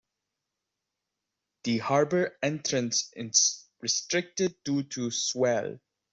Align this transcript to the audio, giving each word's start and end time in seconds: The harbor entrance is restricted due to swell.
The 1.63 1.77
harbor 1.77 2.35
entrance 2.41 3.11
is 3.15 3.67
restricted 3.81 4.55
due 4.63 4.81
to 4.81 5.11
swell. 5.11 5.77